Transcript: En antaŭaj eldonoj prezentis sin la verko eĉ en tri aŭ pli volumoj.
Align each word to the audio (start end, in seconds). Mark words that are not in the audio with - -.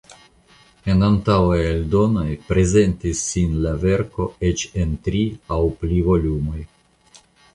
En 0.91 1.03
antaŭaj 1.07 1.57
eldonoj 1.73 2.23
prezentis 2.47 3.21
sin 3.33 3.53
la 3.67 3.73
verko 3.85 4.27
eĉ 4.49 4.63
en 4.85 4.97
tri 5.09 5.21
aŭ 5.59 5.63
pli 5.83 6.03
volumoj. 6.11 6.65